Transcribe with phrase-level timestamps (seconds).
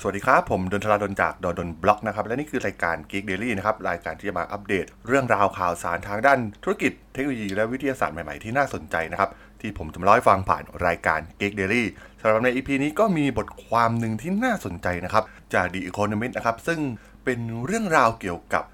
[0.00, 9.30] สวัสดีครับ ผมดนทราดนจากดนดนบล็อกนะครับ และนี่คือรายการ Geek Daily นะครับ รายการที่จะมาอัปเดต เรื่องราวข่าวสารทางด้านธุรกิจเทคโนโลยีและวิทยาศาสตร์ใหม่ ๆ ที่น่าสนใจนะครับ
[9.60, 11.84] ที่ผมจะมาเล่าให้ฟังผ่านรายการ Geek Daily
[12.20, 16.80] สำหรับใน EP นี้ก็มีบทความหนึ่งที่น่าสนใจนะครับ จาก The Economist นะครับซึ่ง
[17.24, 18.64] เป็นเรื่องราวเกี่ยวกับ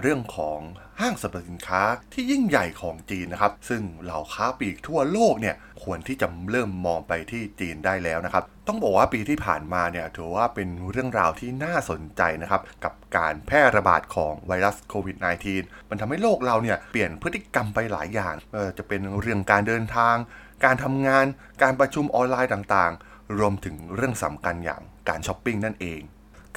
[0.00, 0.58] เรื่องของ
[1.00, 15.16] ห้างสรรพสินค้าที่ยิ่งใหญ่ของจีนนะครับ ซึ่งเหล่าค้าปลีกทั่วโลกเนี่ยควรที่จะเริ่มมองไปที่จีนได้แล้วนะครับ ต้องบอกว่าปีที่ผ่านมาเนี่ยถือว่าเป็นเรื่องราวที่น่าสนใจนะครับ กับการแพร่ระบาดของไวรัสโควิด
[15.54, 18.34] -19 มันทำให้โลกเราเนี่ยเปลี่ยนพฤติกรรมไปหลายอย่าง
[18.78, 20.16] จะเป็นเรื่องการเดินทาง
[20.64, 21.26] การทำงาน
[21.62, 26.00] การประชุมออนไลน์ต่างๆ รวมถึงเรื่องสำคัญอย่างการช้อปปิ้งนั่นเอง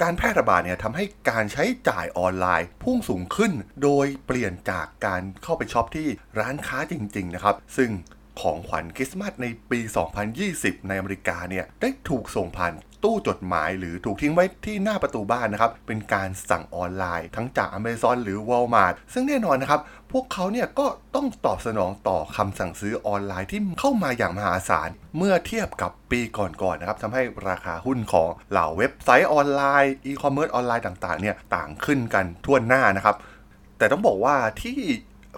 [0.02, 6.08] การแพร่ระบาดเนี่ยทำให้การใช้จ่ายออนไลน์ พุ่งสูงขึ้น โดยเปลี่ยนจากการเข้าไปช็อปที่
[6.40, 7.90] ร้านค้าจริง ๆ นะครับ ซึ่ง
[8.40, 9.80] ของขวัญคริสต์มาสในปี
[10.34, 12.72] 2020 ในอเมริกาเนี่ยได้ถูกส่งผ่าน
[13.04, 19.80] ตู้จดหมายหรือถูกทิ้งไว้ที่หน้าประตูบ้านนะครับ เป็นการสั่งออนไลน์ ทั้งจาก Amazon หรือ Walmart ซึ่งแน่นอนนะครับ
[20.12, 33.16] พวกเขาเนี่ยก็ต้องตอบสนองต่อคำสั่งซื้อออนไลน์ที่เข้ามาอย่างมหาศาล เมื่อเทียบกับปีก่อนๆนะครับทำให้ราคาหุ้นของเหล่าเว็บไซต์ออนไลน์อีคอมเมิร์ซออนไลน์ต่างๆเนี่ยต่างขึ้นกันทั่วหน้านะครับ
[33.78, 34.78] แต่ต้องบอกว่าที่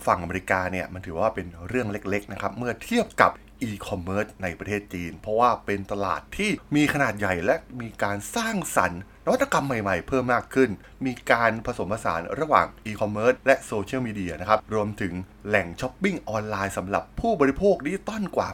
[0.06, 3.32] ฝั่งอเมริกาเนี่ยมันถือว่าเป็นเรื่องเล็กๆนะครับเมื่อเทียบกับ
[3.62, 10.70] อีคอมเมิร์ซในประเทศจีน เพราะว่าเป็นตลาดที่มีขนาดใหญ่และมีการสร้างสรรค์นวัตกรรมใหม่ๆ เพิ่มมากขึ้น
[11.06, 15.12] มีการผสมผสานระหว่างอีคอมเมิร์ซและโซเชียลมีเดียนะครับ รวมถึง
[15.48, 18.48] แหล่งช้อปปิ้งออนไลน์สำหรับผู้บริโภคดิจิตอลกว่า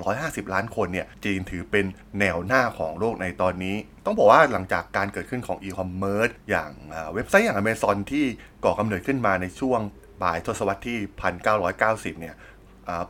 [0.00, 1.86] 850 ล้านคนเนี่ย จีนถือเป็น
[2.18, 6.70] แนวหน้าของโลกในตอนนี้ ต้องบอกว่าหลังจากการเกิดขึ้นของอีคอมเมิร์ซอย่าง
[7.14, 8.24] เว็บไซต์อย่าง Amazon ที่
[8.64, 9.80] ก่อกำเนิดขึ้นมาในช่วง
[10.22, 10.98] ปลายทศวรรษที่
[11.58, 12.34] 1990 เนี่ย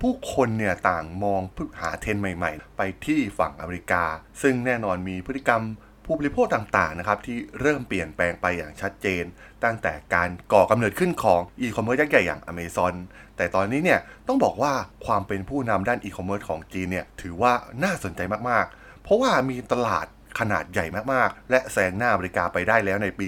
[0.00, 4.04] ผู้คนเนี่ยต่างมองพึ่งหาเทรนด์ใหม่ๆ ไปที่ฝั่งอเมริกา
[4.42, 5.62] ซึ่งแน่นอนมีพฤติกรรม
[6.04, 9.24] ผู้บริโภคต่างๆนะครับที่เริ่มเปลี่ยนแปลงไปอย่างชัดเจน
[9.64, 12.94] ตั้งแต่การก่อกำเนิดขึ้นของอีคอมเมิร์ซยักษ์ใหญ่อย่าง Amazon
[13.36, 14.72] แต่ตอนนี้เนี่ยต้องบอกว่า
[15.06, 17.52] ความเป็นผู้นำด้านอีคอมเมิร์ซของจีนเนี่ยถือว่า
[17.84, 18.20] น่าสนใจ
[18.50, 20.06] มากๆ เพราะว่ามีตลาด
[20.38, 23.26] ขนาดใหญ่มากๆ และแซงหน้าอเมริกาไปได้แล้วในปี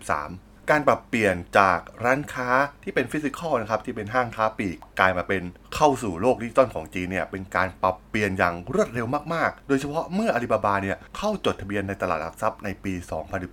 [0.00, 2.48] 2013 การปรับเปลี่ยนจากร้านค้า
[2.82, 5.42] ที่เป็น physical นะครับที่เป็นห้างค้าปลีกกลายมาเป็น
[5.74, 12.92] เข้าสู่โลกดิจิตอลของจีนเนี่ยเป็นการปรับเปลี่ยนอย่างรวดเร็วมากๆ โดยเฉพาะเมื่ออาลีบาบาเนี่ยเข้าจดทะเบียนในตลาดหลักทรัพย์ในปี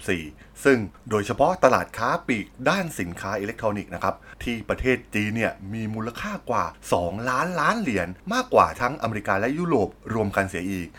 [0.04, 0.78] 2014 ซึ่ง
[1.10, 6.66] โดยเฉพาะตลาดค้าปลีกด้านสินค้าอิเล็กทรอนิกส์นะครับที่ประเทศจีนเนี่ยมีมูลค่ากว่า
[6.98, 10.90] 2 ล้านล้านเหรียญมากกว่าทั้งอเมริกาและยุโรปรวมกันเสียอีก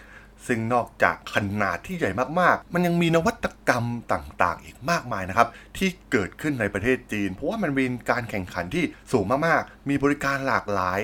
[0.47, 2.11] ซึ่งนอกจากขนาดที่ใหญ่
[2.41, 11.01] มากๆ มันยังมีนวัตกรรมต่างๆ อีกมากมายนะครับ ที่เกิดขึ้นในประเทศจีน เพราะว่ามันเป็นการแข่งขันที่สูงมากๆ มีบริการหลากหลาย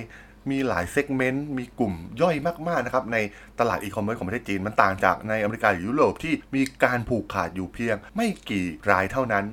[0.51, 2.37] มีหลาย segment มีกลุ่มย่อย
[2.69, 3.19] มากๆนะครับใน
[3.61, 9.45] ตลาดอีคอมเมิร์ซของประเทศจีน มันต่างจากในอเมริกาหรือยุโรปที่มีการผูกขาดอยู่เพียง ไม่กี่รายเท่านั้น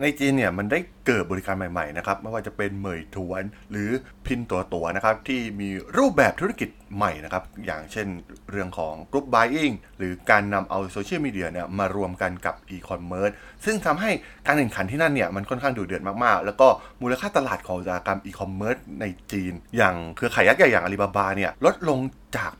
[0.00, 3.90] ในจีนเนี่ยมันได้ เกิดบริการใหม่ๆนะครับไม่ว่าจะเป็นเหมยถวน หรือ
[4.26, 8.06] พินตัวตัวนะครับที่มีรูปแบบธุรกิจใหม่นะครับอย่างเช่น
[8.50, 13.30] เรื่องของกรุ๊ปบ u ย i n g หรือการนำเอาโซเชียลมีเดียเนี่ยมารวมกันกับอีคอมเมิร์ซ
[13.64, 14.10] ซึ่งทำให้
[14.46, 16.68] การแข่งขันที่นั่นเนี่ยมันค่อนข้างดุเดือดมากๆ แล้วก็
[17.02, 21.98] มูลค่าตลาดของอุตสาหกรรมอีคอมเมิร์ซในจีน อย่างเครือข่ายยักษ์ใหญ่อย่างอาลีบาบาเนี่ยลดลง
[22.36, 22.52] จาก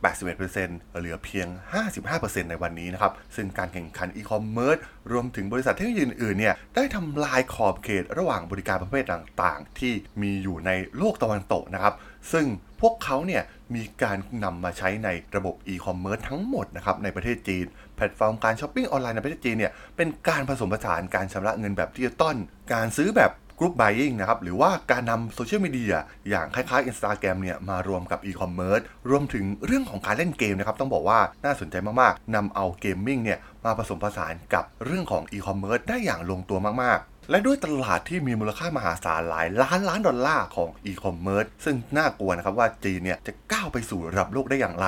[0.45, 1.47] 81%เหลือเพียง
[1.99, 4.77] 55%ในวันนี้นะครับ ซึ่งการแข่งขันอีคอมเมิร์ซ
[5.13, 11.95] รวมถึงบริษัทเทคโนโลยีอื่นๆเนี่ยได้ทำลายขอบเขตระหว่างบริการประเภทต่างๆ ที่มีอยู่ในโลกตะวันตกนะครับ
[12.33, 12.47] ซึ่ง
[12.81, 13.43] พวกเขาเนี่ย
[13.75, 17.65] มีการนำมาใช้ในระบบอีคอมเมิร์ซทั้งหมดนะครับในประเทศจีน
[17.97, 22.37] แพลตฟอร์มการช้อปปิ้งออนไลน์ในประเทศจีนเนี่ยเป็นการผสมผสานการชำระเงินแบบดิจิตอล
[22.73, 25.95] การซื้อแบบกรุ๊ปบ u ย i n g นะครับหรือว่าการนำโซเชียลมีเดีย
[26.31, 44.87] อย่างคล้ายๆ Instagram เนี่ยมารวมกับอีคอมเมิร์ซรวมถึงเรื่องของการเล่นเกมนะครับต้องบอกว่าน่าสนใจมากๆนำเอา gaming เนี่ยมาผสมผสานกับเรื่องของอีคอมเมิร์ซได้อย่างลงตัวมากๆ และด้วยตลาดที่มีมูลค่ามหาศาลหลายล้านล้านดอลลาร์ของอีคอมเมิร์ซซึ่งน่ากลัวนะครับว่าจีนเนี่ยจะก้าวไปสู่ระดับโลกได้อย่างไร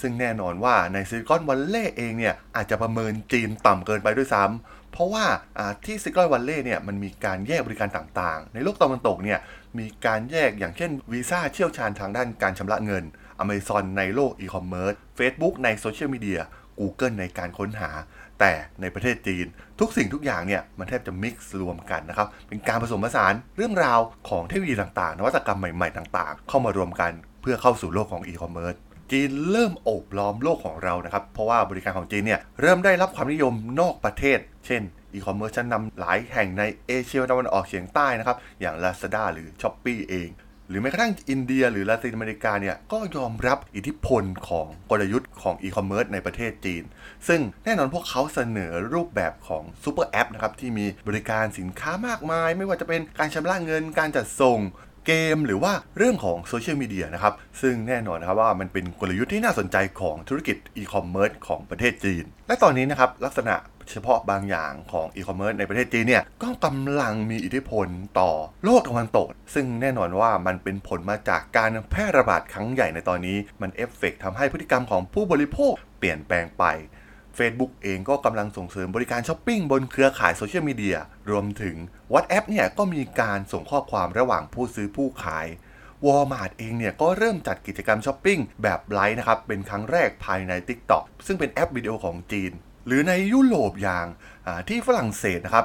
[0.00, 5.24] ซึ่งแน่นอนว่าในซิลิคอนวัลเลย์เองเนี่ยอาจจะประเมินจีนต่ำเกินไปด้วยซ้ำเพราะว่า
[5.84, 9.38] ที่ซิลิคอนวัลเลย์เนี่ยมันมีการแยกบริการต่างๆ ในโลกตะวันตกเนี่ย
[9.78, 13.04] มีการแยกอย่างเช่นวีซ่าเชี่ยวชาญทางด้านการชำระเงิน
[13.42, 16.40] Amazon ในโลกอีคอมเมิร์ซ Facebook ในโซเชียลมีเดีย
[16.80, 17.90] Google ในการค้นหา
[18.40, 19.46] แต่ในประเทศจีน
[19.80, 28.74] ทุกสิ่งทุกอย่างเนี่ยมันแทบจะ mix รวมกันนะครับ เป็นการผสมผสานเรื่องราวของเทคโนโลยีต่างๆ นวัตกรรมใหม่ๆต่างๆ เข้ามารวมกันเพื่อเข้าสู่โลกของอีคอมเมิร์ซ
[29.10, 34.82] จีนเริ่มโอบล้อมโลกของเรานะครับ เพราะว่าบริการของจีนเนี่ยเริ่มได้รับความนิยมนอกประเทศ เช่น
[35.12, 40.28] อีคอมเมิร์ซชั้นนำหลายแห่งในเอเชียตะวันออกเฉียงใต้นะครับ อย่าง Lazada หรือ Shopee เอง
[40.72, 46.82] หรือแม้กระทั่งอินเดีย หรือลาตินอเมริกาเนี่ยก็ยอมรับอิทธิพลของกลยุทธ์ของอีคอมเมิร์ซในประเทศจีน
[47.28, 54.60] ซึ่งแน่นอนพวกเขาเสนอรูปแบบของซูเปอร์แอปนะครับที่มีบริการสินค้ามากมาย ไม่ว่าจะเป็นการชำระเงินการจัดส่ง
[55.06, 63.54] เกมหรือว่าเรื่องของโซเชียลมีเดียนะครับ ซึ่งแน่นอนนะครับว่ามันเป็นกลยุทธ์ที่น่าสนใจของธุรกิจอีคอมเมิร์ซของประเทศจีน และตอนนี้นะครับลักษณะ
[63.90, 67.86] เฉพาะบางอย่างของอีคอมเมิร์ซในประเทศจีนเนี่ยก็กำลังมีอิทธิพล
[68.20, 68.30] ต่อ
[68.64, 76.64] โลกตะวันตก ซึ่งแน่นอนว่ามันเป็นผลมาจากการแพร่ระบาดครั้งใหญ่ในตอนนี้ มันเอฟเฟกทำให้พฤติกรรมของผู้บริโภคเปลี่ยนแปลงไป
[77.38, 80.98] Facebook เองก็กำลังส่งเสริมบริการช้อปปิ้งบนเครือข่ายโซเชียลมีเดีย
[81.30, 81.76] รวมถึง
[82.12, 85.46] WhatsApp เนี่ยก็มีการส่งข้อความระหว่างผู้ซื้อผู้ขาย
[86.06, 92.52] Walmart เองเนี่ยก็เริ่มจัดกิจกรรมช้อปปิ้งแบบไลฟ์นะครับ เป็นครั้งแรกภายใน TikTok ซึ่งเป็นแอปวิดีโอของจีน
[92.86, 94.06] หรือในยุโรปอย่าง
[94.68, 95.64] ที่ฝรั่งเศสนะครับ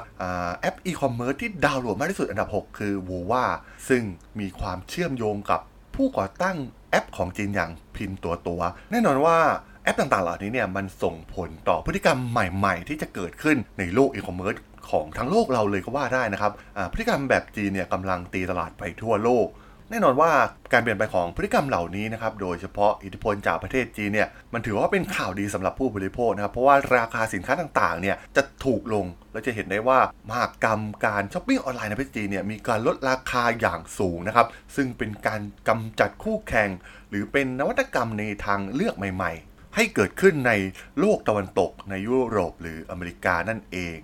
[0.60, 3.44] แอปอีคอมเมิร์ซที่ดาวน์โหลดมากที่สุดอันดับ 6 คือ w o w a
[3.88, 4.02] ซึ่ง
[4.40, 5.60] มีความเชื่อมโยงกับ
[5.96, 6.56] ผู้ก่อตั้ง
[6.90, 8.60] แอปของจีนอย่าง Pinduoduo
[8.90, 9.38] แน่นอนว่า
[9.82, 14.54] แอปต่างๆเหล่านี้เนี่ยมันส่งผลต่อพฤติกรรมใหม่ๆ ที่จะเกิดขึ้นในโลกอีคอมเมิร์ซ
[14.90, 16.52] ของทั้งโลกเราเลยก็ว่าได้นะครับ
[16.92, 19.46] พฤติกรรมแบบจีนเนี่ยกำลังตีตลาดไปทั่วโลก
[19.90, 20.32] แน่นอนว่า
[20.72, 29.98] การเปลี่ยนไปของพฤติกรรมเหล่านี้นะครับ โดยเฉพาะอิทธิพลจากประเทศจีนเนี่ย มันถือว่าเป็นข่าวดีสำหรับผู้บริโภคนะครับ เพราะว่าราคาสินค้าต่างๆ เนี่ยจะถูกลงและจะเห็นได้ว่า
[30.28, 34.46] มหากรรมการช้อปปิ้งออนไลน์ในประเทศจีนเนี่ยมีการลดราคาอย่างสูงนะครับ
[34.76, 36.68] ซึ่งเป็นการกำจัดคู่แข่ง
[37.10, 40.52] หรือเป็นนวัตกรรมในทางเลือกใหม่ ๆ ให้เกิดขึ้นใน
[41.00, 43.96] โลกตะวันตกในยุโรปหรืออเมริกานั่นเอง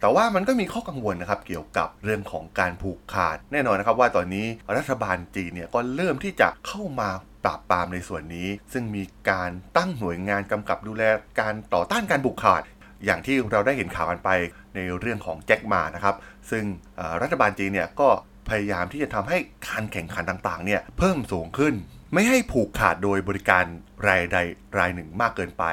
[0.00, 4.46] แต่ว่ามันก็มีข้อกังวลนะครับเกี่ยวกับเรื่องของการผูกขาด แน่นอนนะครับว่าตอนนี้
[4.76, 7.08] รัฐบาลจีนเนี่ยก็เริ่มที่จะเข้ามา
[7.44, 11.04] ปราบปรามในส่วนนี้ ซึ่งมีการตั้งหน่วยงานกำกับดูแล
[11.40, 12.62] การต่อต้านการผูกขาด
[13.04, 14.30] อย่างที่เราได้เห็นข่าวกันไป
[14.74, 16.16] ในเรื่องของแจ็คมานะครับ
[16.50, 16.64] ซึ่ง
[17.22, 18.08] รัฐบาลจีนเนี่ยก็
[18.48, 21.74] พยายามที่จะทำให้การแข่งขันต่างๆ เนี่ยเพิ่มสูงขึ้น
[22.14, 23.64] ไม่ให้ผูกขาดโดยบริการ
[24.08, 24.38] รายใด
[24.78, 25.64] รายหนึ่งมากเกินไป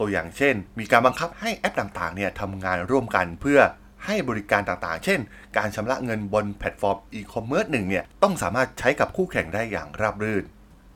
[0.00, 3.60] ตัวอย่างเช่น มีการบังคับให้แอปต่างๆเนี่ยทำงานร่วมกันเพื่อ
[4.06, 5.20] ให้บริการต่างๆ เช่น
[5.56, 10.44] การชำระเงินบนแพลตฟอร์มอีคอมเมิร์ซหนึ่งเนี่ยต้องสามารถใช้กับคู่แข่งได้อย่างราบรื่น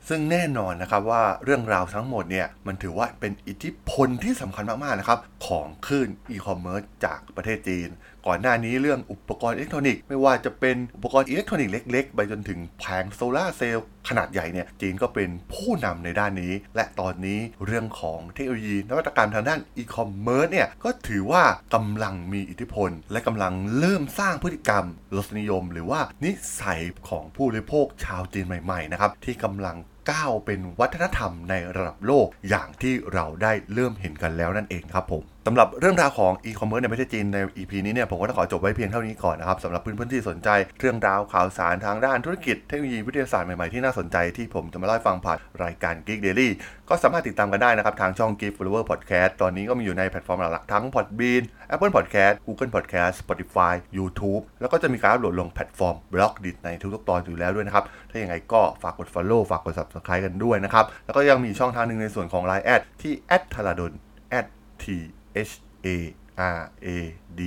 [0.09, 7.89] ซึ่งแน่นอนนะครับว่าเรื่องราวทั้งหมดเนี่ยมันถือว่าเป็นอิทธิพลที่สำคัญมากๆนะครับของคลื่นอีคอมเมิร์ซจากประเทศจีน
[8.27, 24.85] ก่อนหน้านี้เรื่องอุปกรณ์อิเล็กทรอนิกส์ไม่ว่าจะเป็นอุปกรณ์อิเล็กทรอนิกส์เล็ก ๆ ไปจนถึงแผงโซลาเซลล์ขนาดใหญ่เนี่ยจีนก็เป็นผู้นำในด้านนี้ และตอนนี้เรื่องของเทคโนโลยีนวัตกรรมทางด้านอีคอมเมิร์ซเนี่ยก็ถือว่ากำลังมีอิทธิพล และกำลังเริ่มสร้างพฤติกรรม
[25.17, 29.77] รสนิยม หรือว่านิสัยของผู้บริโภคชาวจีนใหม่ๆนะครับที่กำลัง
[30.11, 40.49] ก้าวเป็นวัฒนธรรมในระดับโลกอย่างที่เราได้เริ่มเห็นกันแล้วนั่นเองครับผม สำหรับเรื่องราวของอีคอมเมิร์ซในประเทศจีนใน EP นี้เนี่ยผมก็ต้องขอจบไว้เพียงเท่านี้ก่อนนะครับสำหรับเพื่อนๆที่สนใจ
[40.79, 46.49] เรื่องราวข่าวสารทางด้านธุรกิจเทคโนโลยีวิทยาศาสตร์ใหม่ๆที่น่าสนใจที่ผมจะมาเล่าฟังผ่านรายการ Geek Daily
[46.89, 51.43] ก็สามารถติดตามกันได้นะครับ ทางช่อง Geek Forever Podcast ตอนนี้ก็มีอยู่ในแพลตฟอร์มหลักๆทั้ง Podbean
[51.75, 63.13] Apple Podcast Google Podcast Spotify YouTube แล้วก็จะมีการอัปโหลดลงแพลตฟอร์ม Blockdit ในทุกๆตอนอยู่แล้วด้วยนะครับถ้าอย่างไรก็ฝากกด Follow ฝากกด Subscribe กันด้วยนะครับแล้วก็ยังมีช่องทางหนึ่งในส่วนของ Line ที่
[63.53, 63.93] t h a l a d o n
[64.85, 64.87] t
[65.49, 65.53] h
[65.87, 65.89] A
[66.59, 66.89] R A
[67.39, 67.41] D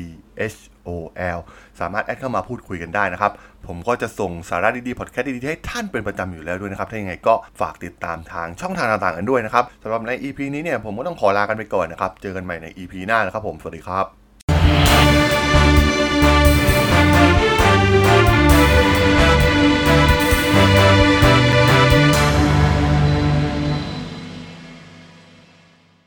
[0.53, 0.89] H O
[1.37, 1.39] L
[1.79, 3.31] สามารถแอดเข้ามาพูดคุยกันได้นะครับ
[3.67, 14.24] ผมก็จะส่งสาระดีๆ พอดแคสต์ดีๆ ให้ท่านเป็นประจำอยู่แล้วด้วยนะครับ ถ้าอย่างไรก็ฝากติดตามทางช่องทางต่างๆกันด้วยนะครับสำหรับใน EP นี้เนี่ยผมก็ต้องขอลากันไปก่อนนะครับ เจอกันใหม่ใน EP หน้านะครับผม สวัสดีครับ